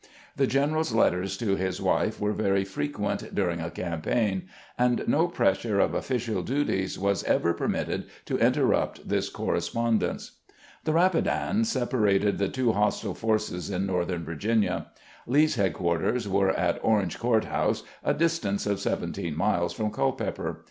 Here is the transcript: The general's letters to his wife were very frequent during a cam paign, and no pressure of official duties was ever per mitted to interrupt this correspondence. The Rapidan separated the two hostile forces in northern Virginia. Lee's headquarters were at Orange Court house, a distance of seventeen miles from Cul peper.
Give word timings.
The 0.35 0.47
general's 0.47 0.93
letters 0.93 1.37
to 1.37 1.55
his 1.55 1.79
wife 1.79 2.19
were 2.19 2.31
very 2.33 2.65
frequent 2.65 3.35
during 3.35 3.61
a 3.61 3.69
cam 3.69 4.01
paign, 4.01 4.47
and 4.75 5.07
no 5.07 5.27
pressure 5.27 5.79
of 5.79 5.93
official 5.93 6.41
duties 6.41 6.97
was 6.97 7.23
ever 7.25 7.53
per 7.53 7.67
mitted 7.67 8.05
to 8.25 8.39
interrupt 8.39 9.07
this 9.07 9.29
correspondence. 9.29 10.39
The 10.85 10.93
Rapidan 10.93 11.65
separated 11.65 12.39
the 12.39 12.47
two 12.49 12.71
hostile 12.71 13.13
forces 13.13 13.69
in 13.69 13.85
northern 13.85 14.23
Virginia. 14.25 14.87
Lee's 15.27 15.53
headquarters 15.53 16.27
were 16.27 16.49
at 16.49 16.79
Orange 16.83 17.19
Court 17.19 17.45
house, 17.45 17.83
a 18.03 18.15
distance 18.15 18.65
of 18.65 18.79
seventeen 18.79 19.37
miles 19.37 19.71
from 19.71 19.91
Cul 19.91 20.13
peper. 20.13 20.59